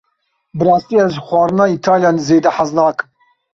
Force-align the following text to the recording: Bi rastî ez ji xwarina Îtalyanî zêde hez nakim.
Bi 0.57 0.63
rastî 0.67 0.95
ez 1.05 1.11
ji 1.15 1.21
xwarina 1.27 1.65
Îtalyanî 1.77 2.21
zêde 2.29 2.51
hez 2.57 2.69
nakim. 2.79 3.07